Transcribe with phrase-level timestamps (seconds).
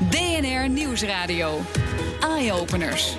[0.00, 1.60] DNR Nieuwsradio.
[2.20, 3.16] Eye-openers.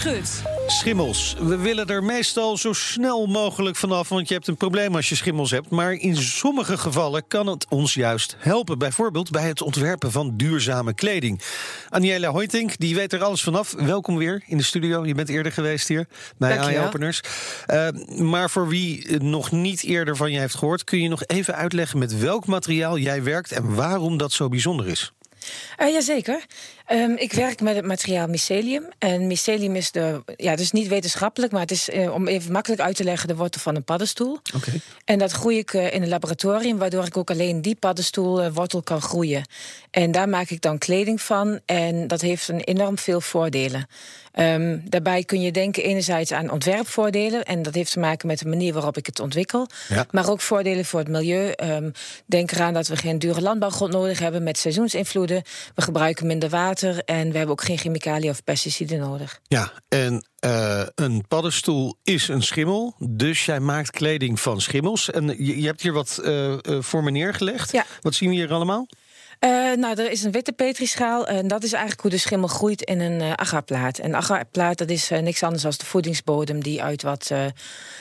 [0.00, 0.42] Schut.
[0.66, 1.34] Schimmels.
[1.38, 5.14] We willen er meestal zo snel mogelijk vanaf, want je hebt een probleem als je
[5.14, 5.70] schimmels hebt.
[5.70, 8.78] Maar in sommige gevallen kan het ons juist helpen.
[8.78, 11.40] Bijvoorbeeld bij het ontwerpen van duurzame kleding.
[11.88, 13.74] Aniela Hoytink, die weet er alles vanaf.
[13.78, 15.06] Welkom weer in de studio.
[15.06, 16.06] Je bent eerder geweest hier
[16.38, 16.78] bij Dankjewel.
[16.78, 17.20] Eye-openers.
[17.66, 21.54] Eh, maar voor wie nog niet eerder van je heeft gehoord, kun je nog even
[21.54, 25.12] uitleggen met welk materiaal jij werkt en waarom dat zo bijzonder is?
[25.78, 26.44] Uh, jazeker.
[26.92, 28.88] Um, ik werk met het materiaal mycelium.
[28.98, 30.22] En mycelium is de.
[30.36, 33.28] Ja, het is niet wetenschappelijk, maar het is uh, om even makkelijk uit te leggen
[33.28, 34.38] de wortel van een paddenstoel.
[34.54, 34.80] Okay.
[35.04, 39.00] En dat groei ik uh, in een laboratorium, waardoor ik ook alleen die paddenstoelwortel kan
[39.00, 39.44] groeien.
[39.90, 41.60] En daar maak ik dan kleding van.
[41.66, 43.86] En dat heeft een enorm veel voordelen.
[44.34, 47.42] Um, daarbij kun je denken enerzijds aan ontwerpvoordelen.
[47.42, 49.66] En dat heeft te maken met de manier waarop ik het ontwikkel.
[49.88, 50.06] Ja.
[50.10, 51.52] Maar ook voordelen voor het milieu.
[51.64, 51.92] Um,
[52.26, 55.42] denk eraan dat we geen dure landbouwgrond nodig hebben met seizoensinvloeden.
[55.74, 59.40] We gebruiken minder water en we hebben ook geen chemicaliën of pesticiden nodig.
[59.42, 62.94] Ja, en uh, een paddenstoel is een schimmel.
[62.98, 65.10] Dus jij maakt kleding van schimmels.
[65.10, 67.72] En je, je hebt hier wat uh, uh, voor me neergelegd.
[67.72, 67.86] Ja.
[68.00, 68.86] Wat zien we hier allemaal?
[69.44, 71.26] Uh, nou, er is een witte petrischaal.
[71.26, 73.98] En dat is eigenlijk hoe de schimmel groeit in een uh, agarplaat.
[73.98, 76.62] En agarplaat, dat is uh, niks anders dan de voedingsbodem...
[76.62, 77.30] die uit wat,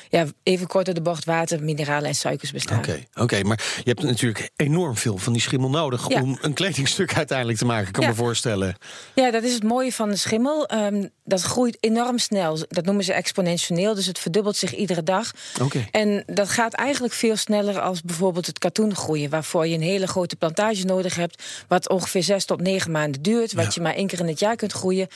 [0.09, 2.77] ja, even kort door de bocht, water, mineralen en suikers bestaat.
[2.77, 6.09] Oké, okay, okay, maar je hebt natuurlijk enorm veel van die schimmel nodig...
[6.09, 6.21] Ja.
[6.21, 8.09] om een kledingstuk uiteindelijk te maken, kan Ja.
[8.09, 8.75] me voorstellen.
[9.15, 10.69] Ja, dat is het mooie van de schimmel.
[10.73, 12.57] Um, dat groeit enorm snel.
[12.69, 15.31] Dat noemen ze exponentieel, dus het verdubbelt zich iedere dag.
[15.61, 15.87] Oké.
[15.91, 19.29] En dat gaat eigenlijk veel sneller als bijvoorbeeld het katoen groeien...
[19.29, 21.43] waarvoor je een hele grote plantage nodig hebt...
[21.67, 23.53] wat ongeveer zes tot negen maanden duurt...
[23.53, 23.71] wat Ja.
[23.73, 25.07] je maar één keer in het jaar kunt groeien.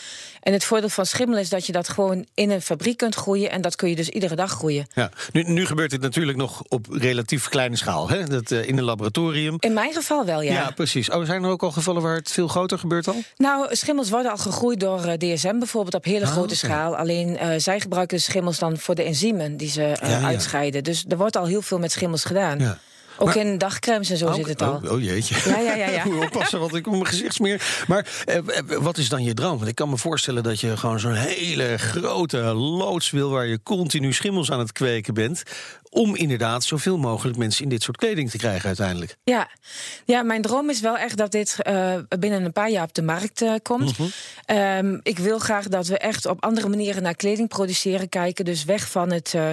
[0.42, 3.52] En het voordeel van schimmel is dat je dat gewoon in een fabriek kunt groeien...
[3.52, 4.88] en dat kun je dus iedere dag groeien.
[4.94, 5.12] Ja.
[5.32, 8.10] Nu, nu gebeurt dit natuurlijk nog op relatief kleine schaal.
[8.10, 8.24] Hè?
[8.24, 9.56] Dat, uh, in een laboratorium.
[9.60, 10.54] In mijn geval wel, ja.
[10.54, 11.10] Ja, precies.
[11.10, 13.16] Oh, zijn er ook al gevallen waar het veel groter gebeurt al?
[13.38, 16.98] Nou, schimmels worden al gegroeid door uh, DSM bijvoorbeeld op hele Ah, grote schaal.
[16.98, 20.26] Alleen uh, zij gebruiken de schimmels dan voor de enzymen die ze uh, Ja, ja.
[20.26, 20.84] uitscheiden.
[20.84, 22.60] Dus er wordt al heel veel met schimmels gedaan.
[22.60, 22.78] Ja.
[23.18, 24.80] Ook Maar- in dagcremes en zo Oh, zit het al.
[24.84, 25.50] Oh, oh jeetje.
[25.50, 26.06] Ja, ja, ja, ja.
[26.10, 27.84] Moet oppassen, want ik kom mijn gezicht smeer.
[27.88, 28.44] Maar eh, eh,
[28.80, 29.58] wat is dan je droom?
[29.58, 33.30] Want ik kan me voorstellen dat je gewoon zo'n hele grote loods wil...
[33.30, 35.44] waar je continu schimmels aan het kweken bent...
[35.90, 39.18] om inderdaad zoveel mogelijk mensen in dit soort kleding te krijgen uiteindelijk.
[39.24, 39.50] Ja.
[40.06, 43.02] ja, mijn droom is wel echt dat dit uh, binnen een paar jaar op de
[43.02, 43.94] markt uh, komt.
[44.48, 48.46] Um, ik wil graag dat we echt op andere manieren naar kleding produceren kijken.
[48.46, 49.50] Dus weg van het, uh,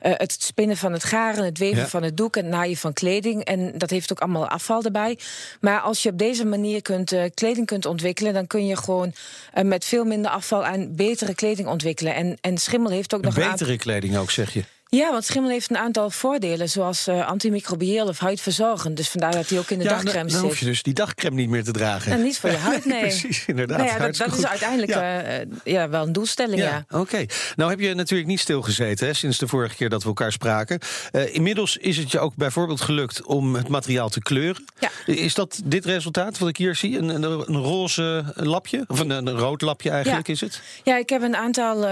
[0.00, 1.86] het spinnen van het garen, het weven Ja.
[1.88, 3.44] van het doek en het naaien van kleding.
[3.44, 5.18] En dat heeft ook allemaal afval erbij.
[5.60, 9.12] Maar als je op deze manier kunt, uh, kleding kunt ontwikkelen, dan kun je gewoon
[9.54, 12.14] uh, met veel minder afval aan betere kleding ontwikkelen.
[12.14, 13.34] En, en schimmel heeft ook nog.
[13.34, 14.62] Betere kleding ook, zeg je.
[14.90, 18.96] Ja, want schimmel heeft een aantal voordelen, zoals uh, antimicrobieel of huidverzorgend.
[18.96, 20.38] Dus vandaar dat hij ook in de ja, dagcreme dan, zit.
[20.40, 22.12] dan hoef je dus die dagcreme niet meer te dragen.
[22.12, 23.00] En niet voor je huid, nee.
[23.00, 23.78] Precies, inderdaad.
[23.78, 25.38] Nou ja, dat, is uiteindelijk Ja.
[25.40, 26.84] uh, ja, wel een doelstelling, ja.
[26.88, 27.26] Ja, oké.
[27.56, 30.78] Nou heb je natuurlijk niet stilgezeten hè, sinds de vorige keer dat we elkaar spraken.
[31.12, 34.64] Uh, inmiddels is het je ook bijvoorbeeld gelukt om het materiaal te kleuren.
[34.78, 34.90] Ja.
[35.06, 36.98] Is dat dit resultaat wat ik hier zie?
[36.98, 38.84] Een, een, een roze lapje?
[38.86, 40.32] Of een, een rood lapje eigenlijk Ja.
[40.32, 40.60] is het?
[40.82, 41.86] Ja, ik heb een aantal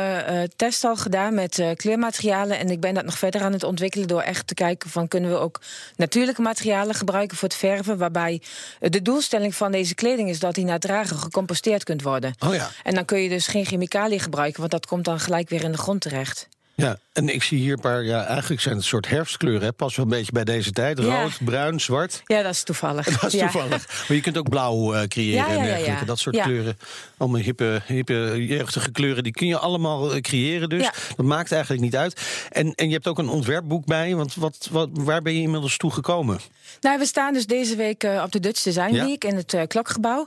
[0.56, 2.58] tests al gedaan met kleurmaterialen.
[2.58, 5.30] En ik ben dat nog verder aan het ontwikkelen door echt te kijken van kunnen
[5.30, 5.60] we ook
[5.96, 7.98] natuurlijke materialen gebruiken voor het verven.
[7.98, 8.42] Waarbij
[8.78, 12.34] de doelstelling van deze kleding is dat die na dragen gecomposteerd kunt worden.
[12.46, 12.70] Oh ja.
[12.82, 15.72] En dan kun je dus geen chemicaliën gebruiken, want dat komt dan gelijk weer in
[15.72, 16.48] de grond terecht.
[16.74, 19.74] Ja, en ik zie hier een paar, ja, eigenlijk zijn het een soort herfstkleuren.
[19.74, 20.98] Pas wel een beetje bij deze tijd.
[20.98, 21.22] Ja.
[21.22, 22.22] Rood, bruin, zwart.
[22.26, 23.06] Ja, dat is toevallig.
[23.20, 23.48] Dat is Ja.
[23.50, 24.04] toevallig.
[24.08, 26.04] Maar je kunt ook blauw uh, creëren en dergelijke.
[26.04, 26.78] Dat soort kleuren.
[27.16, 29.22] Allemaal hippe, hippe, jeugdige kleuren.
[29.22, 30.88] Die kun je allemaal uh, creëren dus.
[31.16, 32.20] Dat maakt eigenlijk niet uit.
[32.50, 34.14] En, en je hebt ook een ontwerpboek bij.
[34.14, 36.40] Want wat, wat, waar ben je inmiddels toe gekomen?
[36.80, 38.92] Nou, we staan dus deze week uh, op de Dutch Design.
[38.92, 40.26] Week in het uh, Klokgebouw.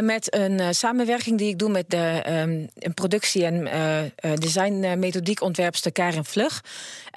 [0.00, 3.68] Met een samenwerking die ik doe met de um, een productie- en
[4.38, 6.60] designmethodiek ontwerpster Karin Vlug.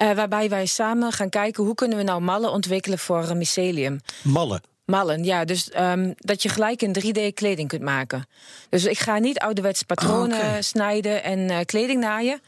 [0.02, 4.00] Uh, waarbij wij samen gaan kijken hoe kunnen we nou mallen ontwikkelen voor mycelium.
[4.22, 4.60] Mallen.
[4.84, 5.44] Mallen, ja.
[5.44, 8.26] Dus um, dat je gelijk in 3D kleding kunt maken.
[8.68, 12.40] Dus ik ga niet ouderwetse patronen Oh, snijden en uh, kleding naaien.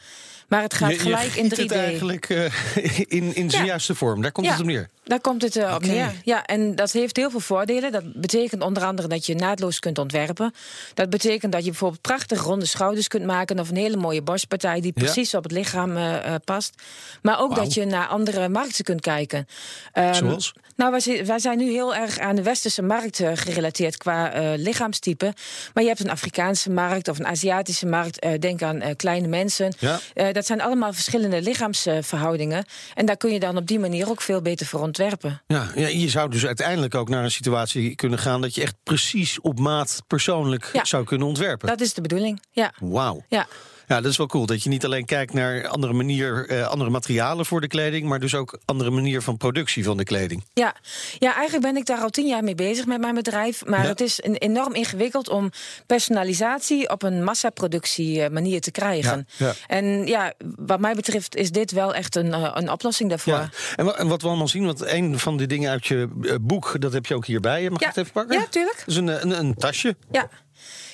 [0.47, 1.61] Maar het gaat je, je gelijk in giet 3D.
[1.61, 2.45] het eigenlijk uh,
[3.17, 3.67] in, in zijn Ja.
[3.69, 4.21] juiste vorm.
[4.21, 4.51] Daar komt Ja.
[4.51, 4.89] het om neer.
[5.03, 6.11] Daar komt het uh, op neer.
[6.23, 7.91] Ja, en dat heeft heel veel voordelen.
[7.91, 10.53] Dat betekent onder andere dat je naadloos kunt ontwerpen.
[10.93, 13.59] Dat betekent dat je bijvoorbeeld prachtig ronde schouders kunt maken...
[13.59, 15.03] of een hele mooie borstpartij die Ja.
[15.03, 16.81] precies op het lichaam uh, uh, past.
[17.21, 19.47] Maar ook dat je naar andere markten kunt kijken.
[19.93, 20.53] Um, Zoals?
[20.75, 24.51] Nou, wij, zi- wij zijn nu heel erg aan de westerse markt gerelateerd qua uh,
[24.55, 25.33] lichaamstype.
[25.73, 28.25] Maar je hebt een Afrikaanse markt of een Aziatische markt.
[28.25, 29.73] Uh, denk aan uh, kleine mensen.
[29.79, 29.99] Ja.
[30.31, 32.65] Dat zijn allemaal verschillende lichaamsverhoudingen.
[32.93, 35.41] En daar kun je dan op die manier ook veel beter voor ontwerpen.
[35.47, 38.75] Ja, ja, je zou dus uiteindelijk ook naar een situatie kunnen gaan dat je echt
[38.83, 40.85] precies op maat persoonlijk Ja.
[40.85, 41.67] zou kunnen ontwerpen.
[41.67, 42.73] Dat is de bedoeling, ja.
[42.79, 43.23] Wauw.
[43.29, 43.47] ja.
[43.93, 44.45] Ja, dat is wel cool.
[44.45, 48.19] Dat je niet alleen kijkt naar andere manier, eh, andere materialen voor de kleding, maar
[48.19, 50.43] dus ook andere manier van productie van de kleding.
[50.53, 50.75] Ja.
[51.19, 53.65] ja, eigenlijk ben ik daar al tien jaar mee bezig met mijn bedrijf.
[53.65, 53.87] Maar Ja.
[53.87, 55.51] het is een, enorm ingewikkeld om
[55.85, 59.27] personalisatie op een massaproductie eh, manier te krijgen.
[59.37, 59.53] Ja, ja.
[59.67, 63.33] En ja, wat mij betreft is dit wel echt een, eh, een oplossing daarvoor.
[63.33, 63.49] Ja.
[63.75, 66.09] En, en wat we allemaal zien, want een van de dingen uit je
[66.41, 67.69] boek, dat heb je ook hierbij.
[67.69, 68.39] Mag ik het even pakken?
[68.39, 68.77] Ja, tuurlijk.
[68.77, 69.95] Dat is een, een, een tasje.
[70.11, 70.29] Ja.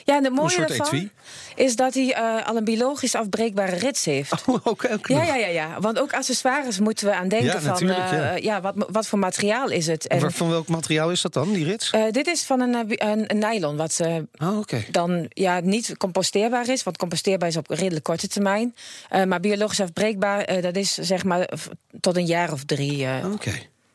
[0.09, 1.11] Ja, en het mooie etui.
[1.56, 4.33] is dat hij eh, al een biologisch afbreekbare rits heeft.
[4.47, 5.79] Oh, oké, Ja, ja, ja, ja.
[5.79, 8.35] Want ook accessoires moeten we aan denken Ja, van natuurlijk, eh, ja.
[8.35, 10.07] ja, wat, wat voor materiaal is het?
[10.07, 11.89] En, Van welk materiaal is dat dan, die rits?
[11.89, 14.85] eh, dit is van een, eh, een, een nylon, wat eh, Oh, oké.
[14.91, 16.83] dan ja, niet composteerbaar is.
[16.83, 18.75] Want composteerbaar is op redelijk korte termijn.
[19.09, 21.50] Eh, maar biologisch afbreekbaar, eh, dat is zeg maar
[22.00, 23.05] tot een jaar of drie.
[23.05, 23.25] eh.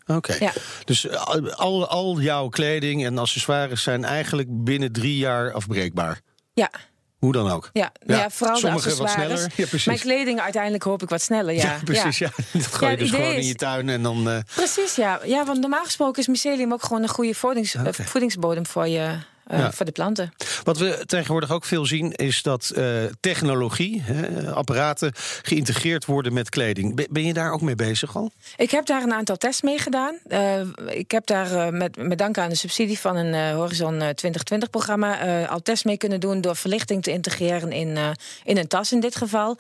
[0.07, 0.37] Oké.
[0.41, 0.53] Ja.
[0.85, 1.23] Dus eh,
[1.57, 6.21] al, al jouw kleding en accessoires zijn eigenlijk binnen drie jaar afbreekbaar.
[6.55, 6.71] Ja.
[7.19, 7.71] Hoe dan ook.
[7.73, 9.39] Ja, Ja, ja, vooral de sommige wat accessoires.
[9.41, 9.53] sneller.
[9.57, 9.85] Ja, precies.
[9.87, 11.79] Mijn kleding uiteindelijk hoop ik wat sneller, ja.
[11.85, 12.19] precies.
[12.19, 12.31] Ja.
[12.53, 14.31] Dat gooi je dus gewoon in je tuin en dan.
[14.31, 15.21] eh, Precies, ja.
[15.25, 15.45] ja.
[15.45, 19.17] Want normaal gesproken is mycelium ook gewoon een goede voedings, voedingsbodem voor, je,
[19.51, 19.73] Ja.
[19.73, 20.33] voor de planten.
[20.63, 22.87] Wat we tegenwoordig ook veel zien, is dat eh,
[23.21, 25.13] technologie, hè, apparaten,
[25.43, 26.95] geïntegreerd worden met kleding.
[26.95, 28.31] Ben- Ben je daar ook mee bezig al?
[28.57, 30.19] Ik heb daar een aantal tests mee gedaan.
[30.29, 35.21] Eh, ik heb daar met, met dank aan de subsidie van een Horizon eh, 2020-programma
[35.21, 37.99] eh, al tests mee kunnen doen door verlichting te integreren in,
[38.45, 39.59] in een tas in dit geval.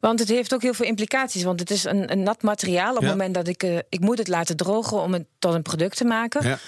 [0.00, 1.42] Want het heeft ook heel veel implicaties.
[1.42, 2.94] Want het is een, een nat materiaal.
[2.94, 3.08] Op Ja.
[3.08, 6.04] het moment dat ik, ik moet het laten drogen om het tot een product te
[6.04, 6.46] maken.
[6.46, 6.58] Ja.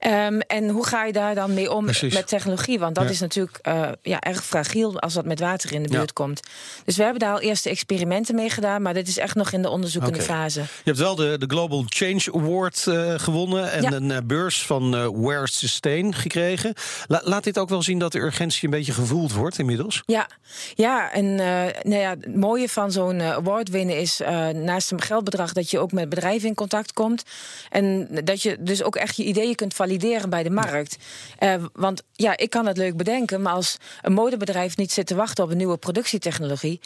[0.00, 2.14] Ehm, en hoe ga je daar dan mee om Precies.
[2.14, 2.78] met technologie?
[2.78, 3.10] Want dat Ja.
[3.10, 5.96] is natuurlijk eh, ja, erg fragiel als dat met water in de Ja.
[5.98, 6.40] buurt komt.
[6.84, 9.62] Dus we hebben daar al eerste experimenten mee gedaan, maar dit is echt nog in
[9.62, 10.60] de onderzoekende fase.
[10.60, 13.92] Je hebt wel de, de Global Change Award eh, gewonnen en Ja.
[13.92, 14.90] een eh, beurs van
[15.22, 16.74] Where Sustain gekregen.
[17.06, 20.02] La- laat dit ook wel zien dat de urgentie een beetje gevoeld wordt inmiddels?
[20.06, 20.28] Ja,
[20.74, 24.20] ja en nou ja, het mooie van zo'n award winnen is
[24.52, 27.22] naast een geldbedrag dat je ook met bedrijven in contact komt.
[27.70, 29.88] En dat je dus ook echt je ideeën kunt valideren
[30.28, 30.96] bij de markt.
[31.38, 35.14] Eh, want ja, ik kan het leuk bedenken, maar als een modebedrijf niet zit te
[35.14, 36.80] wachten op een nieuwe productietechnologie.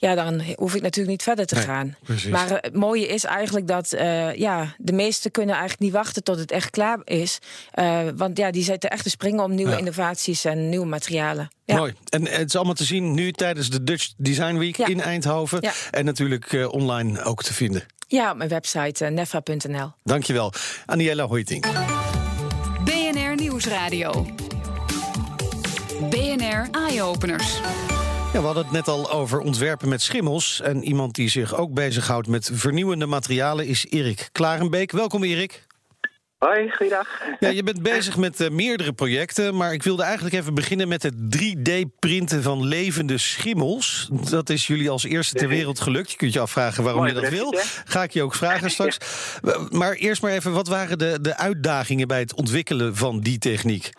[0.00, 1.96] Ja, dan hoef ik natuurlijk niet verder te Nee, gaan.
[2.04, 2.30] precies.
[2.30, 6.22] Maar eh, het mooie is eigenlijk dat eh, ja, de meesten kunnen eigenlijk niet wachten
[6.24, 7.38] tot het echt klaar is.
[8.16, 9.78] Want ja, die zitten echt te springen om nieuwe Ja.
[9.78, 11.48] innovaties en nieuwe materialen.
[11.64, 11.76] Ja.
[11.76, 11.94] Mooi.
[12.08, 14.86] En het is allemaal te zien nu tijdens de Dutch Design Week Ja.
[14.86, 15.58] in Eindhoven.
[15.60, 15.72] Ja.
[15.90, 17.86] En natuurlijk online ook te vinden.
[18.08, 19.92] Ja, op mijn website uh, nefra.nl.
[20.04, 20.52] Dankjewel.
[20.86, 21.66] Aniela Hoytink.
[23.68, 24.26] Nieuwsradio.
[26.10, 27.60] BNR Eye Openers.
[28.32, 30.60] Ja, we hadden het net al over ontwerpen met schimmels.
[30.60, 34.92] En iemand die zich ook bezighoudt met vernieuwende materialen is Erik Klarenbeek.
[34.92, 35.66] Welkom Erik.
[36.38, 37.22] Hoi, goeiedag.
[37.40, 41.02] Ja, je bent bezig met eh, meerdere projecten, maar ik wilde eigenlijk even beginnen met
[41.02, 44.08] het 3D-printen van levende schimmels.
[44.30, 46.10] Dat is jullie als eerste ter wereld gelukt.
[46.10, 47.54] Je kunt je afvragen waarom Mooi je dat wil.
[47.84, 48.98] Ga ik je ook vragen straks.
[49.78, 53.90] Maar eerst maar even, wat waren de, de uitdagingen bij het ontwikkelen van die techniek?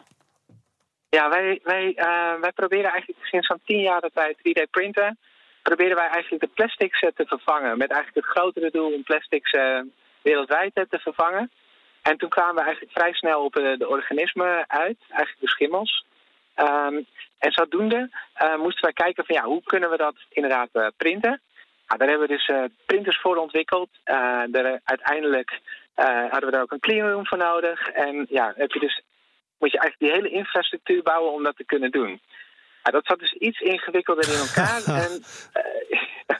[1.09, 5.17] Ja, wij, wij, eh, wij proberen eigenlijk sinds zo'n tien jaar dat wij 3D printen,
[5.61, 7.77] proberen wij eigenlijk de plastics eh, te vervangen.
[7.77, 9.81] Met eigenlijk het grotere doel om plastics eh,
[10.21, 11.51] wereldwijd te vervangen.
[12.01, 16.05] En toen kwamen we eigenlijk vrij snel op eh, de organismen uit, eigenlijk de schimmels.
[16.55, 17.01] Ehm,
[17.39, 21.41] en zodoende eh, moesten wij kijken van ja, hoe kunnen we dat inderdaad eh, printen.
[21.87, 22.51] Nou, daar hebben we dus
[22.85, 23.89] printers voor ontwikkeld.
[24.03, 25.59] Daar, uiteindelijk
[25.95, 27.87] hadden we daar ook een cleanroom voor nodig.
[27.87, 29.01] En ja, heb je dus
[29.59, 32.21] moet je eigenlijk die hele infrastructuur bouwen om dat te kunnen doen.
[32.83, 34.83] Ja, dat zat dus iets ingewikkelder in elkaar.
[35.03, 36.35] en, eh,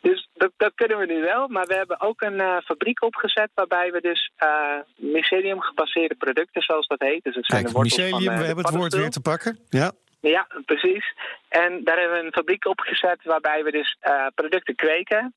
[0.08, 1.48] dus dat, dat kunnen we nu wel.
[1.48, 6.62] Maar we hebben ook een eh, fabriek opgezet waarbij we dus uh, mycelium gebaseerde producten,
[6.62, 7.24] zoals dat heet.
[7.24, 9.58] Dus het zijn Kijk, de wortels mycelium, van, we hebben het woord weer te pakken.
[9.68, 9.92] Ja.
[10.20, 11.14] Ja, precies.
[11.48, 13.96] En daar hebben we een fabriek opgezet waarbij we dus
[14.34, 15.34] producten kweken.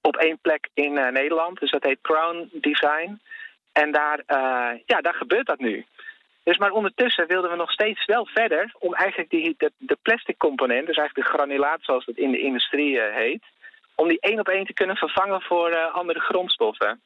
[0.00, 1.60] Op één plek in Nederland.
[1.60, 3.20] Dus dat heet Crown Design.
[3.72, 4.22] En daar,
[4.86, 5.86] ja, daar gebeurt dat nu.
[6.44, 10.38] Dus maar ondertussen wilden we nog steeds wel verder om eigenlijk die, de, de plastic
[10.38, 13.44] component, dus eigenlijk de granulaat zoals het in de industrie uh, heet,
[13.94, 17.00] om die één op één te kunnen vervangen voor uh, andere grondstoffen.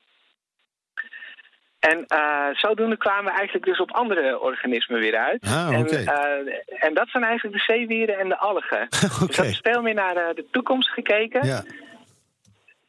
[1.79, 5.45] En uh, zodoende kwamen we eigenlijk dus op andere organismen weer uit.
[5.45, 6.03] Ah, en, okay.
[6.03, 8.83] uh, en dat zijn eigenlijk de zeewieren en de algen.
[9.23, 9.27] okay.
[9.27, 11.47] Dus dat is veel meer naar uh, de toekomst gekeken.
[11.47, 11.63] Ja.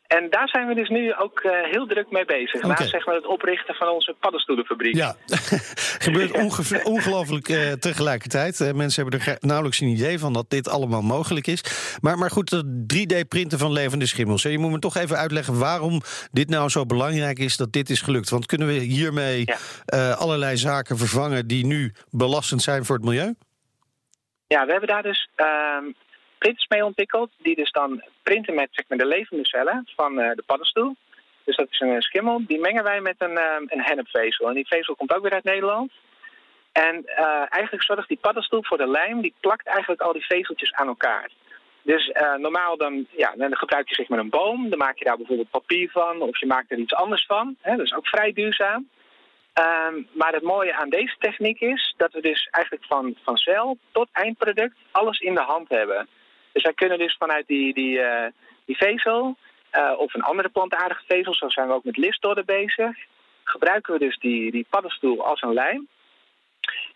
[0.08, 2.56] En daar zijn we dus nu ook uh, heel druk mee bezig.
[2.56, 2.70] Okay.
[2.70, 4.96] Naast zeg maar, het oprichten van onze paddenstoelenfabriek.
[4.96, 5.16] Ja,
[6.08, 6.32] gebeurt
[6.84, 8.60] ongelooflijk uh, tegelijkertijd.
[8.60, 11.64] Uh, mensen hebben er nauwelijks een idee van dat dit allemaal mogelijk is.
[12.02, 14.42] Maar, maar goed, dat 3D-printen van levende schimmels.
[14.42, 18.02] Je moet me toch even uitleggen waarom dit nou zo belangrijk is dat dit is
[18.02, 18.30] gelukt.
[18.30, 19.44] Want kunnen we hiermee
[19.86, 20.12] ja.
[20.12, 23.34] allerlei zaken vervangen die nu belastend zijn voor het milieu?
[24.48, 25.86] Ja, we hebben daar dus ehm,
[26.38, 27.32] printers mee ontwikkeld.
[27.38, 30.96] Die dus dan printen met zeg maar, de levende cellen van uh, de paddenstoel.
[31.44, 32.42] Dus dat is een schimmel.
[32.48, 34.48] Die mengen wij met een, uh, een hennepvezel.
[34.48, 35.92] En die vezel komt ook weer uit Nederland.
[36.72, 37.06] En
[37.50, 39.22] eigenlijk zorgt die paddenstoel voor de lijm.
[39.22, 41.30] Die plakt eigenlijk al die vezeltjes aan elkaar.
[41.82, 44.70] Dus normaal dan, ja, dan gebruik je zeg maar een boom.
[44.70, 46.22] Dan maak je daar bijvoorbeeld papier van.
[46.22, 47.56] Of je maakt er iets anders van.
[47.62, 48.88] Hè, dat is ook vrij duurzaam.
[49.60, 53.78] Um, maar het mooie aan deze techniek is dat we dus eigenlijk van, van cel
[53.92, 56.08] tot eindproduct alles in de hand hebben.
[56.58, 58.26] Dus wij kunnen dus vanuit die, die, uh,
[58.66, 59.38] die vezel
[59.76, 62.98] uh, of een andere plantaardige vezel, zo zijn we ook met listdodden bezig,
[63.44, 65.88] gebruiken we dus die, die paddenstoel als een lijm.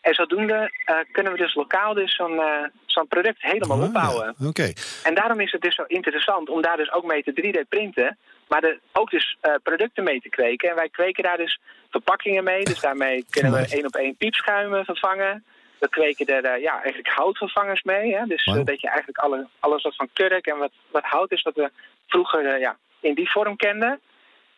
[0.01, 4.35] En zodoende uh, kunnen we dus lokaal dus zo'n uh, zo'n product helemaal oh, opbouwen.
[4.37, 4.47] Ja.
[4.47, 4.75] Okay.
[5.03, 8.17] En daarom is het dus zo interessant om daar dus ook mee te 3D printen,
[8.47, 10.69] maar er ook dus uh, producten mee te kweken.
[10.69, 14.85] En wij kweken daar dus verpakkingen mee, dus daarmee kunnen we één op één piepschuimen
[14.85, 15.43] vervangen.
[15.81, 18.15] We kweken er ja, eigenlijk houtvervangers mee.
[18.15, 18.25] Hè?
[18.25, 18.65] Dus wow.
[18.65, 21.71] dat je eigenlijk alle, alles wat van kurk en wat, wat hout is, wat we
[22.07, 23.99] vroeger ja, in die vorm kenden,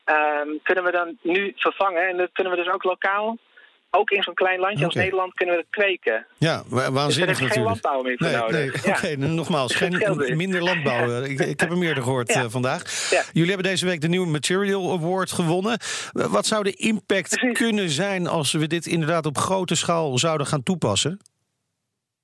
[0.06, 2.08] um, kunnen we dan nu vervangen.
[2.08, 3.38] En dat kunnen we dus ook lokaal
[3.96, 6.26] ook in zo'n klein landje als Nederland kunnen we het kweken.
[6.38, 8.84] Ja, waanzinnig dus er is geen landbouw meer voor nee, nodig.
[8.86, 11.22] Nee, Oké, okay, nogmaals, geen, minder landbouw.
[11.24, 12.44] ik, ik, heb er meer gehoord ja.
[12.44, 13.10] uh, vandaag.
[13.34, 15.78] Jullie hebben deze week de nieuwe Material Award gewonnen.
[16.12, 17.58] Wat zou de impact Precies.
[17.58, 21.20] kunnen zijn als we dit inderdaad op grote schaal zouden gaan toepassen?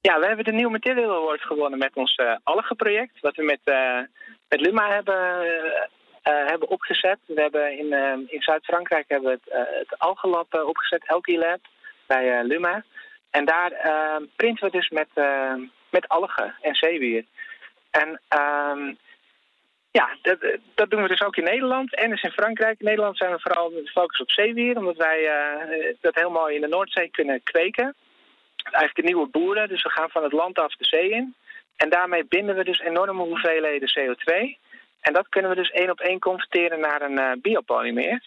[0.02, 3.20] Ja, we hebben de nieuwe Material Award gewonnen met ons uh, algenproject.
[3.22, 4.00] Wat we met, uh,
[4.48, 5.48] met Luma hebben
[6.32, 7.18] hebben opgezet.
[7.26, 9.68] We hebben in, uh, in Zuid-Frankrijk hebben we het,
[10.02, 11.60] uh, het opgezet, Helki Lab,
[12.06, 12.84] bij Luma.
[13.30, 13.72] En daar
[14.36, 15.08] printen we dus met,
[15.90, 17.26] met algen en zeewier.
[17.92, 18.94] En ehm,
[19.92, 20.38] ja, dat,
[20.76, 22.80] dat, doen we dus ook in Nederland en dus in Frankrijk.
[22.80, 25.32] In Nederland zijn we vooral gefocust op zeewier, omdat wij
[26.02, 27.96] dat heel mooi in de Noordzee kunnen kweken.
[28.64, 31.36] Eigenlijk een nieuwe boeren, dus we gaan van het land af de zee in.
[31.76, 34.58] En daarmee binden we dus enorme hoeveelheden CO2.
[35.02, 38.22] En dat kunnen we dus één op één converteren naar een uh, biopolymeer.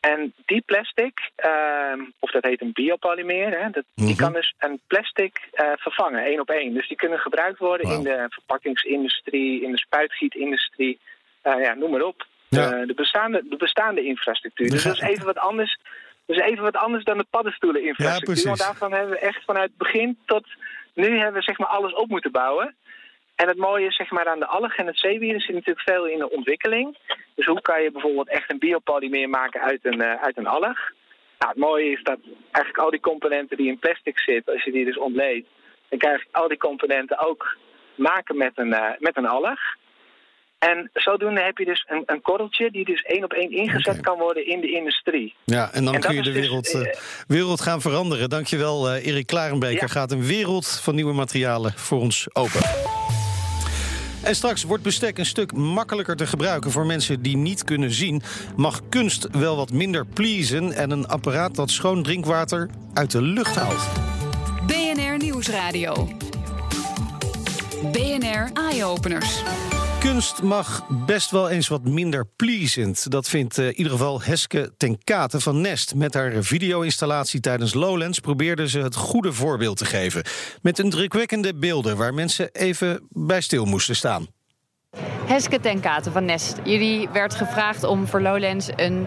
[0.00, 4.80] En die plastic, uh, of dat heet een biopolymeer, hè, dat, die kan dus een
[4.86, 6.74] plastic uh, vervangen, één op één.
[6.74, 7.96] Dus die kunnen gebruikt worden wow.
[7.96, 10.98] in de verpakkingsindustrie, in de spuitgietindustrie,
[11.44, 12.26] uh, ja, noem maar op.
[12.48, 12.84] Ja.
[12.84, 14.70] de, bestaande, de bestaande infrastructuur.
[14.70, 15.78] Dus dat is even wat anders.
[16.26, 18.36] Is even wat anders dan de paddenstoeleninfrastructuur.
[18.36, 20.46] Ja, want daarvan hebben we echt vanuit het begin tot
[20.94, 22.74] nu hebben we zeg maar alles op moeten bouwen.
[23.42, 26.06] En het mooie is zeg maar, aan de algen en het zeewier zit natuurlijk veel
[26.06, 26.98] in de ontwikkeling.
[27.34, 30.78] Dus hoe kan je bijvoorbeeld echt een biopolymeer maken uit een, uh, uit een alg?
[31.38, 32.18] Nou, het mooie is dat
[32.50, 35.46] eigenlijk al die componenten die in plastic zitten, als je die dus ontleedt,
[35.88, 37.56] dan krijg je al die componenten ook
[37.94, 39.60] maken met een, uh, met een alg.
[40.58, 44.00] En zodoende heb je dus een, een korreltje die dus één op één ingezet okay.
[44.00, 45.34] kan worden in de industrie.
[45.44, 46.92] Ja, en dan en kun je de wereld, dus, uh,
[47.26, 48.28] wereld gaan veranderen.
[48.28, 49.86] Dankjewel, uh, Erik Klarenbeker.
[49.86, 49.86] Ja.
[49.86, 53.01] Gaat een wereld van nieuwe materialen voor ons open.
[54.22, 58.22] En straks wordt bestek een stuk makkelijker te gebruiken voor mensen die niet kunnen zien.
[58.56, 63.56] Mag kunst wel wat minder pleasen en een apparaat dat schoon drinkwater uit de lucht
[63.56, 63.88] haalt.
[64.66, 66.08] BNR Nieuwsradio.
[67.92, 69.42] BNR Eye-Openers.
[70.02, 73.10] Kunst mag best wel eens wat minder pleasend.
[73.10, 75.94] Dat vindt uh, in ieder geval Heske ten Kate van Nest.
[75.94, 80.24] Met haar video-installatie tijdens Lowlands probeerde ze het goede voorbeeld te geven.
[80.62, 84.26] Met indrukwekkende beelden waar mensen even bij stil moesten staan.
[85.26, 86.56] Heske ten Kate van Nest.
[86.64, 89.06] Jullie werd gevraagd om voor Lowlands een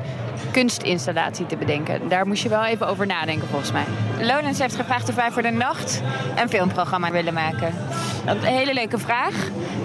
[0.55, 2.09] kunstinstallatie te bedenken.
[2.09, 3.83] Daar moest je wel even over nadenken volgens mij.
[4.19, 6.01] Lowlands heeft gevraagd of wij voor de nacht
[6.35, 7.73] een filmprogramma willen maken.
[8.25, 9.33] Dat is een hele leuke vraag.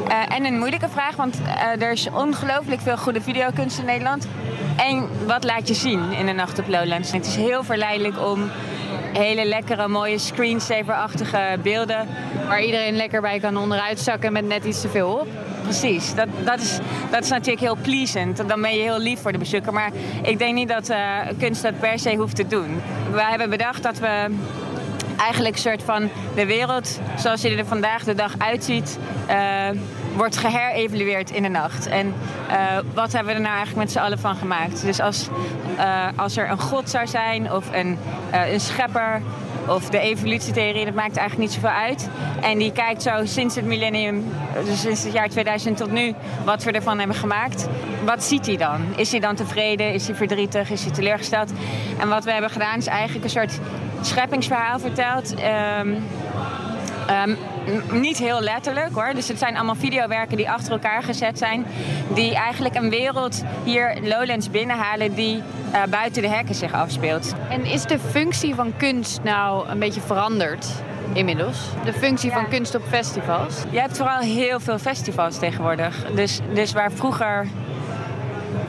[0.08, 4.28] Uh, en een moeilijke vraag, want uh, er is ongelooflijk veel goede videokunst in Nederland.
[4.76, 7.12] En wat laat je zien in de nacht op Lowlands?
[7.12, 8.50] Het is heel verleidelijk om
[9.12, 12.06] hele lekkere, mooie screensaver-achtige beelden...
[12.48, 15.28] waar iedereen lekker bij kan onderuit zakken met net iets te veel op
[15.70, 16.14] precies.
[16.14, 16.78] Dat, dat, is,
[17.10, 18.36] dat is natuurlijk heel pleasant.
[18.48, 19.72] Dan ben je heel lief voor de bezoeker.
[19.72, 19.90] Maar
[20.22, 22.82] ik denk niet dat uh, kunst dat per se hoeft te doen.
[23.12, 24.26] We hebben bedacht dat we
[25.16, 28.98] eigenlijk een soort van de wereld zoals je er vandaag de dag uitziet,
[29.28, 29.68] uh,
[30.16, 31.86] wordt geherevalueerd in de nacht.
[31.86, 32.14] En
[32.50, 34.82] uh, wat hebben we er nou eigenlijk met z'n allen van gemaakt?
[34.82, 35.28] Dus als,
[36.16, 37.98] als er een god zou zijn of een,
[38.32, 39.22] een schepper
[39.70, 42.08] of de evolutietheorie, dat maakt eigenlijk niet zoveel uit.
[42.40, 44.24] En die kijkt zo sinds het millennium,
[44.64, 47.68] dus sinds het jaar 2000 tot nu, wat we ervan hebben gemaakt.
[48.04, 48.80] Wat ziet hij dan?
[48.96, 49.92] Is hij dan tevreden?
[49.92, 50.70] Is hij verdrietig?
[50.70, 51.52] Is hij teleurgesteld?
[51.98, 53.58] En wat we hebben gedaan is eigenlijk een soort
[54.00, 55.34] scheppingsverhaal verteld.
[55.34, 55.94] Ehm,
[57.06, 57.34] ehm,
[57.90, 59.12] niet heel letterlijk hoor.
[59.14, 61.66] Dus het zijn allemaal videowerken die achter elkaar gezet zijn.
[62.14, 65.36] Die eigenlijk een wereld hier Lowlands binnenhalen die
[65.72, 67.34] uh, buiten de hekken zich afspeelt.
[67.48, 70.66] En is de functie van kunst nou een beetje veranderd?
[71.12, 71.58] Inmiddels.
[71.84, 73.62] De functie van kunst op festivals.
[73.70, 76.06] Je hebt vooral heel veel festivals tegenwoordig.
[76.14, 77.46] Dus, dus waar vroeger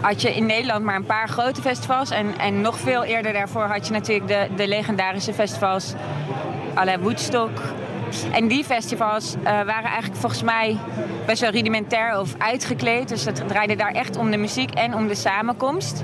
[0.01, 2.09] had je in Nederland maar een paar grote festivals.
[2.09, 5.93] En, en nog veel eerder daarvoor had je natuurlijk de, de legendarische festivals.
[6.77, 7.59] à Woodstock,
[8.31, 10.77] en die festivals uh, waren eigenlijk volgens mij
[11.25, 13.09] best wel rudimentair of uitgekleed.
[13.09, 16.03] Dus het draaide daar echt om de muziek en om de samenkomst.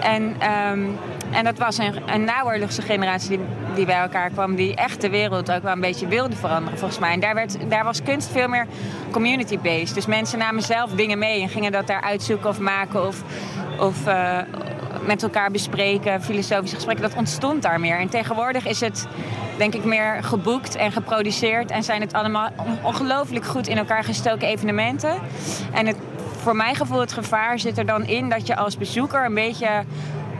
[0.00, 0.98] En, um,
[1.30, 3.40] en dat was een, een generatie die,
[3.74, 7.00] die bij elkaar kwam, die echt de wereld ook wel een beetje wilde veranderen, volgens
[7.00, 7.12] mij.
[7.12, 8.66] En daar, werd, daar was kunst veel meer
[9.10, 9.94] community-based.
[9.94, 13.22] Dus mensen namen zelf dingen mee en gingen dat daar uitzoeken of maken of,
[13.78, 14.38] of, uh,
[15.08, 17.08] met elkaar bespreken, filosofische gesprekken.
[17.08, 17.98] Dat ontstond daar meer.
[17.98, 19.06] En tegenwoordig is het
[19.56, 21.70] denk ik meer geboekt en geproduceerd.
[21.70, 22.48] En zijn het allemaal
[22.82, 25.20] ongelooflijk goed in elkaar gestoken evenementen.
[25.72, 25.96] En het,
[26.36, 29.84] voor mijn gevoel het gevaar zit er dan in dat je als bezoeker een beetje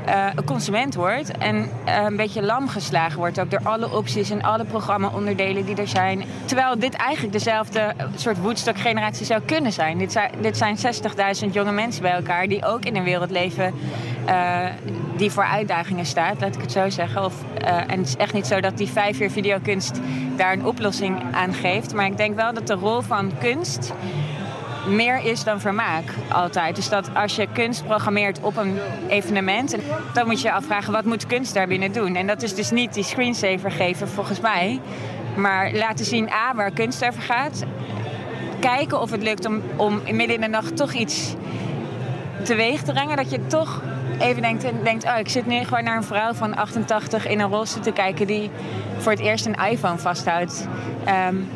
[0.08, 4.30] uh, een consument wordt en uh, een beetje lam geslagen wordt ook door alle opties
[4.30, 6.24] en alle programma-onderdelen die er zijn.
[6.44, 9.98] Terwijl dit eigenlijk dezelfde soort Woodstock-generatie zou kunnen zijn.
[9.98, 10.76] Dit zijn, dit zijn
[11.46, 13.74] 60.000 jonge mensen bij elkaar die ook in een wereld leven
[14.28, 14.66] uh,
[15.16, 17.24] die voor uitdagingen staat, laat ik het zo zeggen.
[17.24, 20.00] Of, en het is echt niet zo dat die vijf jaar videokunst
[20.36, 21.94] daar een oplossing aan geeft.
[21.94, 23.92] Maar ik denk wel dat de rol van kunst
[24.88, 26.76] meer is dan vermaak altijd.
[26.76, 29.76] Dus dat als je kunst programmeert op een evenement,
[30.12, 32.16] dan moet je je afvragen wat moet kunst daarbinnen doen.
[32.16, 34.80] En dat is dus niet die screensaver geven volgens mij,
[35.36, 37.64] maar laten zien A waar kunst over gaat.
[38.60, 41.34] Kijken of het lukt om, om midden in de nacht toch iets
[42.42, 43.16] teweeg te brengen.
[43.16, 43.82] Dat je toch
[44.20, 47.50] even denkt, denkt oh, ik zit nu gewoon naar een vrouw van 88 in een
[47.50, 48.50] rolstoel te kijken die
[48.98, 50.68] voor het eerst een iPhone vasthoudt.
[51.28, 51.48] Um,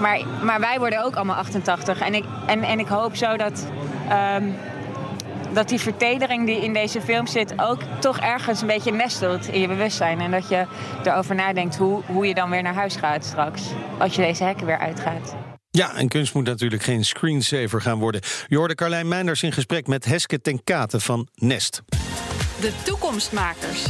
[0.00, 2.00] maar, maar wij worden ook allemaal 88.
[2.00, 3.66] En ik, en, en ik hoop zo dat,
[4.36, 4.54] um,
[5.52, 7.54] dat die vertedering die in deze film zit...
[7.56, 10.20] ook toch ergens een beetje nestelt in je bewustzijn.
[10.20, 10.66] En dat je
[11.04, 13.62] erover nadenkt hoe, hoe je dan weer naar huis gaat straks.
[13.98, 15.51] Als je deze hekken weer uitgaat.
[15.78, 18.20] Ja, en kunst moet natuurlijk geen screensaver gaan worden.
[18.48, 21.82] Je hoorde Carlijn Meinders in gesprek met Heske ten Kate van Nest.
[22.60, 23.86] De toekomstmakers.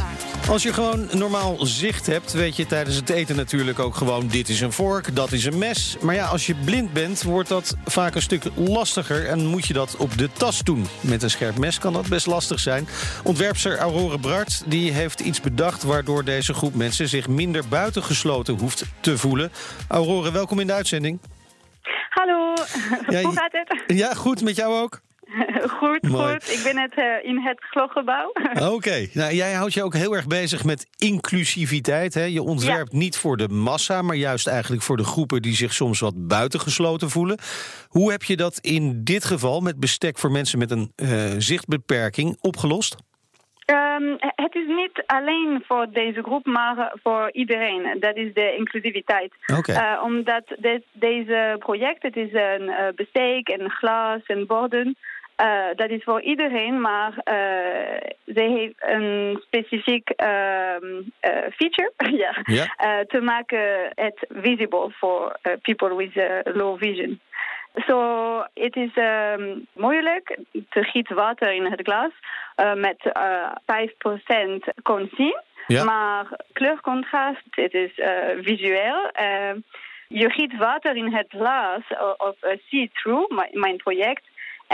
[0.48, 4.28] Als je gewoon normaal zicht hebt, weet je tijdens het eten natuurlijk ook gewoon...
[4.28, 5.96] dit is een vork, dat is een mes.
[6.00, 9.26] Maar ja, als je blind bent, wordt dat vaak een stuk lastiger...
[9.26, 10.86] en moet je dat op de tas doen.
[11.00, 12.88] Met een scherp mes kan dat best lastig zijn.
[13.22, 15.82] Ontwerpster Aurore Bart die heeft iets bedacht...
[15.82, 19.52] waardoor deze groep mensen zich minder buitengesloten hoeft te voelen.
[19.88, 21.18] Aurore, welkom in de uitzending.
[22.12, 22.54] Hallo,
[23.22, 23.96] hoe gaat het?
[23.98, 25.00] Ja, goed, met jou ook?
[25.80, 26.50] goed, goed.
[26.50, 28.32] Ik ben het, uh, in het Gloggebouw.
[28.74, 29.06] Oké.
[29.12, 32.14] Nou, jij houdt je ook heel erg bezig met inclusiviteit.
[32.14, 32.24] Hè?
[32.24, 36.00] Je ontwerpt niet voor de massa, maar juist eigenlijk voor de groepen die zich soms
[36.00, 37.38] wat buitengesloten voelen.
[37.88, 42.36] Hoe heb je dat in dit geval met bestek voor mensen met een uh, zichtbeperking
[42.40, 42.96] opgelost?
[43.72, 47.96] Um, het is niet alleen voor deze groep, maar voor iedereen.
[48.00, 49.32] Dat is de inclusiviteit.
[49.58, 49.94] Okay.
[49.94, 54.96] Uh, omdat dit, deze project, het is een uh, besteek en glas en borden.
[55.42, 60.26] Uh, dat is voor iedereen, maar uh, ze heeft een specifiek uh,
[61.50, 61.92] feature
[62.24, 63.00] ja, yeah.
[63.06, 66.14] te maken het visible for people with
[66.56, 67.20] low vision.
[67.74, 72.10] Zo, so, het is um, moeilijk te gieten water in het glas
[72.74, 73.12] met
[74.76, 75.40] 5% kon zien.
[75.66, 75.84] Ja.
[75.84, 77.92] Maar kleurcontrast, het is
[78.40, 79.10] visueel.
[80.08, 81.82] je giet water in het glas
[82.16, 82.36] of
[82.68, 84.22] see-through, mijn project.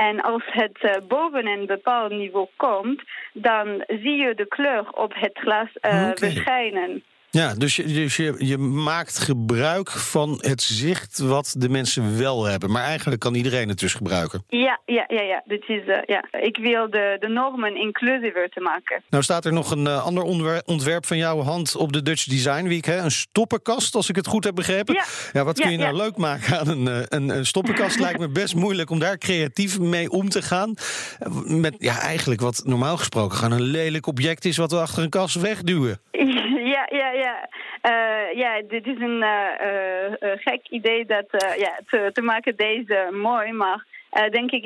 [0.07, 5.15] En als het uh, boven een bepaald niveau komt, dan zie je de kleur op
[5.15, 6.15] het glas uh, okay.
[6.15, 7.03] verschijnen.
[7.31, 12.45] Ja, dus, je, dus je, je maakt gebruik van het zicht wat de mensen wel
[12.45, 12.71] hebben.
[12.71, 14.45] Maar eigenlijk kan iedereen het dus gebruiken.
[14.49, 15.43] Ja, ja, ja, ja.
[15.45, 16.25] Dit is, uh, ja.
[16.41, 19.03] Ik wil de, de normen inclusiever te maken.
[19.11, 20.23] Nou staat er nog een uh, ander
[20.65, 22.85] ontwerp van jouw hand op de Dutch Design Week.
[22.85, 22.99] Hè?
[22.99, 24.95] Een stoppenkast, als ik het goed heb begrepen.
[24.95, 26.03] Ja, ja wat kun ja, je nou ja.
[26.03, 27.99] leuk maken aan een, een, een stoppenkast?
[27.99, 30.75] Lijkt me best moeilijk om daar creatief mee om te gaan.
[31.45, 34.57] Met ja, eigenlijk wat normaal gesproken gewoon een lelijk object is...
[34.57, 36.01] wat we achter een kast wegduwen.
[36.11, 36.38] Ja,
[36.89, 37.49] ja, ja.
[37.83, 43.53] Uh, ja, dit is een uh, gek idee dat, ja, te, te maken deze mooi,
[43.53, 43.85] maar
[44.31, 44.65] denk ik,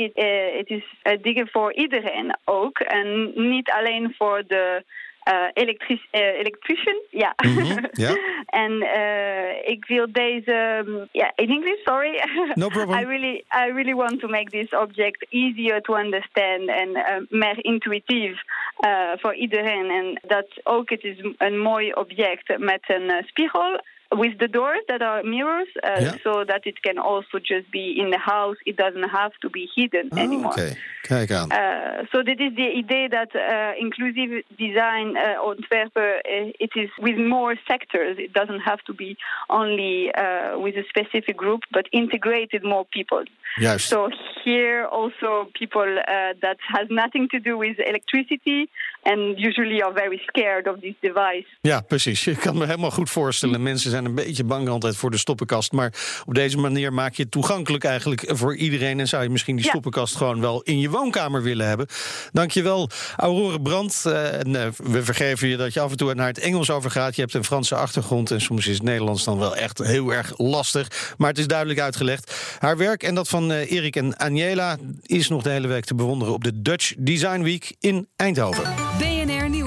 [0.57, 0.85] het is
[1.21, 2.79] dingen voor iedereen ook.
[2.79, 4.85] En niet alleen voor de
[5.25, 7.35] uh, elektrisch, uh, electrician, ja.
[7.45, 8.17] Mm -hmm, ja.
[8.63, 12.23] En uh, ik wil deze, um, yeah, in English, sorry.
[12.55, 12.99] No problem.
[13.01, 17.65] I really, I really want to make this object easier to understand and uh, meer
[17.65, 18.43] intuïtief
[18.81, 19.91] uh, voor iedereen.
[19.91, 23.81] En dat ook het is een mooi object met een uh, spiegel
[24.17, 26.15] with the doors that are mirrors, uh, Yeah.
[26.23, 28.57] so that it can also just be in the house.
[28.65, 30.55] It doesn't have to be hidden Oh, anymore.
[31.03, 31.51] Kijk aan.
[31.51, 36.91] Uh, so dit is the idee that uh, inclusive design uh, ontwerpen, uh, it is
[36.99, 38.19] with more sectors.
[38.19, 39.17] It doesn't have to be
[39.49, 43.23] only uh, with a specific group, but integrated more people.
[43.59, 43.89] Juist.
[43.89, 44.09] So
[44.45, 48.69] here also people uh, that has nothing to do with electricity
[49.03, 51.47] and usually are very scared of this device.
[51.61, 52.27] Ja, precies.
[52.27, 53.63] Ik kan me helemaal goed voorstellen.
[53.63, 55.73] Mensen zijn een beetje bang altijd voor de stoppenkast.
[55.73, 55.93] Maar
[56.27, 59.01] op deze manier maak je het toegankelijk eigenlijk voor iedereen.
[59.01, 59.71] En zou je misschien die Ja.
[59.71, 61.87] stoppenkast gewoon wel in je woonkamer willen hebben.
[62.33, 64.07] Dankjewel, Aurore Brandt.
[64.07, 67.15] Eh, en, eh, we vergeven je dat je af en toe naar het Engels overgaat.
[67.15, 70.33] Je hebt een Franse achtergrond en soms is het Nederlands dan wel echt heel erg
[70.39, 71.15] lastig.
[71.19, 72.57] Maar het is duidelijk uitgelegd.
[72.59, 75.95] Haar werk en dat van eh, Erik en Aniela is nog de hele week te
[75.95, 78.92] bewonderen op de Dutch Design Week in Eindhoven.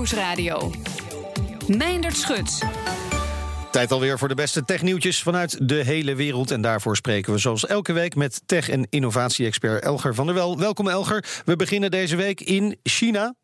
[0.05, 0.71] Nieuwsradio.
[1.67, 2.63] Meindert Schut.
[3.71, 6.51] Tijd alweer voor de beste technieuwtjes vanuit de hele wereld.
[6.51, 10.57] En daarvoor spreken we zoals elke week met tech- en innovatie-expert Elger van der Wel.
[10.59, 11.41] Welkom Elger.
[11.45, 13.35] We beginnen deze week in China.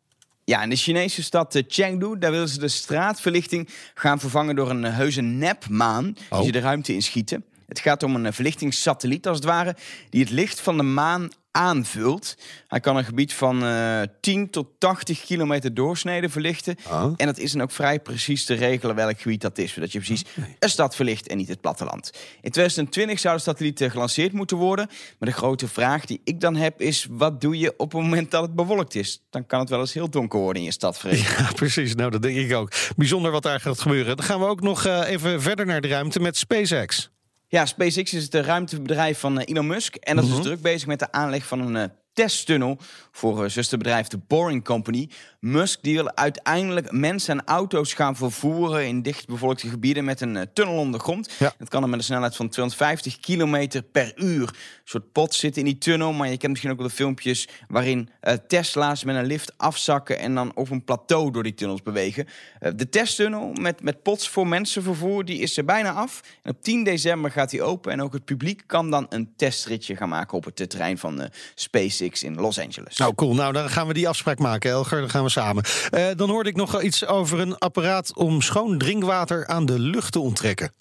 [0.44, 4.70] Ja, in de Chinese stad eh, Chengdu, daar willen ze de straatverlichting gaan vervangen door
[4.70, 6.42] een eh, heuse nepmaan die Oh.
[6.44, 7.44] ze de ruimte inschieten.
[7.68, 9.76] Het gaat om een eh, verlichtingssatelliet als het ware,
[10.10, 12.34] die het licht van de maan aanvult.
[12.68, 16.76] Hij kan een gebied van eh 10 tot 80 kilometer doorsnede verlichten.
[16.90, 17.12] Oh.
[17.16, 19.98] En het is dan ook vrij precies te regelen welk gebied dat is, zodat je
[19.98, 20.24] precies
[20.58, 22.10] een stad verlicht en niet het platteland.
[22.40, 24.86] In 2020 zou de satelliet eh, gelanceerd moeten worden.
[25.18, 28.30] Maar de grote vraag die ik dan heb is, wat doe je op het moment
[28.30, 29.22] dat het bewolkt is?
[29.30, 31.00] Dan kan het wel eens heel donker worden in je stad.
[31.10, 31.94] Ja, precies.
[31.94, 32.72] Nou, dat denk ik ook.
[32.96, 34.16] Bijzonder wat daar gaat gebeuren.
[34.16, 37.10] Dan gaan we ook nog eh, even verder naar de ruimte met SpaceX.
[37.52, 39.94] Ja, SpaceX is het eh, ruimtebedrijf van eh, Elon Musk.
[39.94, 42.78] En dat is dus druk bezig met de aanleg van een eh, testtunnel
[43.10, 45.08] voor eh, zusterbedrijf de Boring Company.
[45.40, 50.46] Musk die wil uiteindelijk mensen en auto's gaan vervoeren in dichtbevolkte gebieden met een eh,
[50.52, 51.30] tunnel onder de grond.
[51.38, 51.52] Ja.
[51.58, 54.48] Dat kan dan met een snelheid van 250 kilometer per uur.
[54.48, 57.48] Een soort pot zit in die tunnel, maar je kent misschien ook wel de filmpjes
[57.68, 61.82] waarin eh, Tesla's met een lift afzakken en dan op een plateau door die tunnels
[61.82, 62.26] bewegen.
[62.74, 66.20] De testtunnel met, met pots voor mensenvervoer die is er bijna af.
[66.42, 69.96] En op 10 december gaat die open en ook het publiek kan dan een testritje
[69.96, 72.96] gaan maken op het terrein van eh, SpaceX in Los Angeles.
[72.96, 73.34] Nou, cool.
[73.34, 75.00] Nou, dan gaan we die afspraak maken, Elger.
[75.00, 75.64] Dan gaan we samen.
[75.90, 80.12] Eh, dan hoorde ik nog iets over een apparaat om schoon drinkwater aan de lucht
[80.12, 80.72] te onttrekken.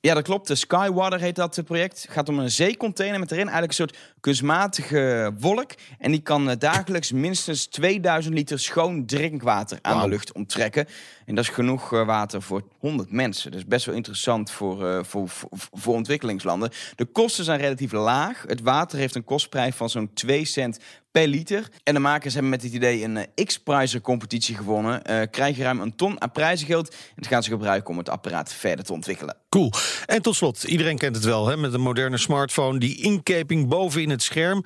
[0.00, 0.48] Ja, dat klopt.
[0.48, 2.02] De Skywater heet dat project.
[2.02, 5.70] Het gaat om een zeecontainer met erin eigenlijk een soort kunstmatige wolk.
[5.98, 10.86] En die kan eh, dagelijks minstens 2000 liter schoon drinkwater aan de lucht onttrekken.
[11.28, 13.50] En dat is genoeg eh, water voor 100 mensen.
[13.50, 16.70] Dus best wel interessant voor, eh, voor, voor, voor ontwikkelingslanden.
[16.94, 18.44] De kosten zijn relatief laag.
[18.46, 20.78] Het water heeft een kostprijs van zo'n 2 cent
[21.10, 21.68] per liter.
[21.82, 25.02] En de makers hebben met dit idee een eh, X-Prizer competitie gewonnen.
[25.30, 26.90] Krijgen ruim een ton aan prijzengeld.
[26.90, 29.36] En dat gaan ze gebruiken om het apparaat verder te ontwikkelen.
[29.48, 29.72] Cool.
[30.06, 32.78] En tot slot, iedereen kent het wel, hè, met een moderne smartphone.
[32.78, 34.64] Die inkeping boven in het scherm,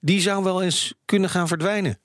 [0.00, 1.98] die zou wel eens kunnen gaan verdwijnen.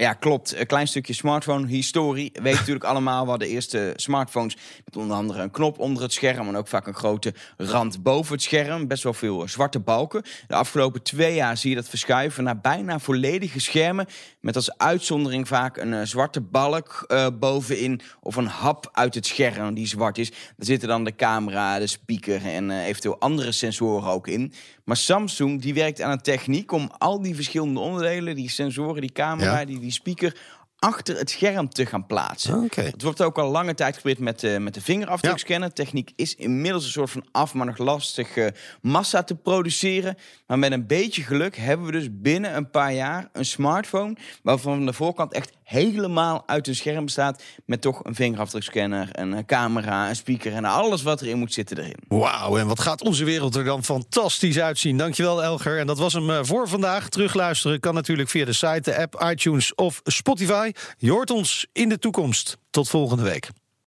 [0.00, 0.56] Ja, klopt.
[0.56, 2.32] Een klein stukje smartphone-historie.
[2.42, 4.56] Weet natuurlijk allemaal waar de eerste smartphones...
[4.84, 6.48] met onder andere een knop onder het scherm...
[6.48, 8.86] en ook vaak een grote rand boven het scherm.
[8.86, 10.22] Best wel veel eh, zwarte balken.
[10.46, 14.06] De afgelopen twee jaar zie je dat verschuiven naar bijna volledige schermen...
[14.40, 18.00] met als uitzondering vaak een eh, zwarte balk eh, bovenin...
[18.20, 20.30] of een hap uit het scherm die zwart is.
[20.30, 24.52] Daar zitten dan de camera, de speaker en eventueel andere sensoren ook in.
[24.90, 28.34] Maar Samsung die werkt aan een techniek om al die verschillende onderdelen...
[28.34, 29.64] die sensoren, die camera, Ja.
[29.64, 30.36] die, die speaker
[30.80, 32.62] achter het scherm te gaan plaatsen.
[32.62, 32.82] Oké.
[32.82, 35.72] Het wordt ook al lange tijd geprobeerd met, eh, met de vingerafdrukscanner.
[35.72, 38.46] Techniek is inmiddels een soort van af, maar nog lastig eh,
[38.80, 40.16] massa te produceren.
[40.46, 44.16] Maar met een beetje geluk hebben we dus binnen een paar jaar een smartphone...
[44.42, 47.42] waarvan de voorkant echt helemaal uit een scherm bestaat...
[47.64, 50.52] met toch een vingerafdrukscanner, een eh, camera, een speaker...
[50.52, 51.98] en alles wat erin moet zitten erin.
[52.08, 54.96] Wauw, en wat gaat onze wereld er dan fantastisch uitzien.
[54.96, 55.78] Dankjewel, Elger.
[55.78, 57.08] En dat was hem voor vandaag.
[57.08, 60.69] Terugluisteren kan natuurlijk via de site, de app, iTunes of Spotify.
[60.98, 62.56] Je hoort ons in de toekomst.
[62.70, 63.48] Tot volgende week.